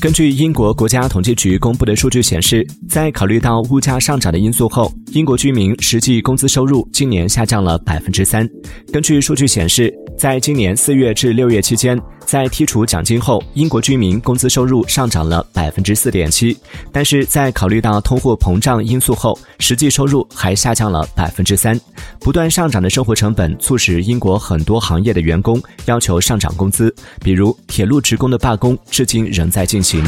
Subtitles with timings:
[0.00, 8.48] 根据英国国家统计局公布的数据显示，在考虑到物价上涨的因素后，英国居民实际工资收入今年下降了百分之三。
[8.92, 16.54] 根据数据显示，在今年四月至六月期间，在剔除奖金后，英国居民工资收入上涨了百分之四点七。
[16.92, 21.80] 但是在考虑到通货膨胀因素后，实际收入还下降了百分之三。
[22.20, 30.04] 不断上涨的生活成本促使英国很多行业的员工要求上涨工资，比如铁路职工的罢工至今仍在进行。